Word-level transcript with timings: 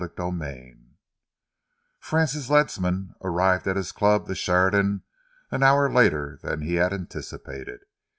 CHAPTER 0.03 0.33
II 0.33 0.77
Francis 1.99 2.49
Ledsam 2.49 3.13
arrived 3.23 3.67
at 3.67 3.75
his 3.75 3.91
club, 3.91 4.25
the 4.25 4.33
Sheridan, 4.33 5.03
an 5.51 5.61
hour 5.61 5.93
later 5.93 6.39
than 6.41 6.61
he 6.61 6.73
had 6.73 6.91
anticipâtéd. 6.91 7.81